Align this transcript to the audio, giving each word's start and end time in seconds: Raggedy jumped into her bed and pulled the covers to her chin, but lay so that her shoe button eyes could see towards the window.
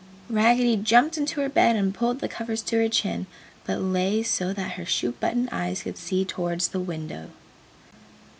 Raggedy 0.31 0.77
jumped 0.77 1.15
into 1.15 1.41
her 1.41 1.47
bed 1.47 1.75
and 1.75 1.93
pulled 1.93 2.21
the 2.21 2.27
covers 2.27 2.63
to 2.63 2.77
her 2.77 2.89
chin, 2.89 3.27
but 3.67 3.79
lay 3.81 4.23
so 4.23 4.51
that 4.51 4.71
her 4.71 4.83
shoe 4.87 5.11
button 5.11 5.47
eyes 5.51 5.83
could 5.83 5.99
see 5.99 6.25
towards 6.25 6.69
the 6.69 6.79
window. 6.79 7.29